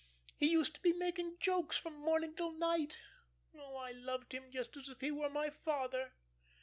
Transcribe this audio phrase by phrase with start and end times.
[0.35, 2.97] He used to be making jokes from morning till night.
[3.55, 6.13] Oh, I loved him just as if he were my father."